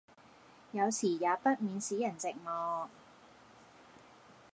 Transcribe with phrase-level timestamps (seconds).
[0.71, 2.87] 有時也不免使人寂寞，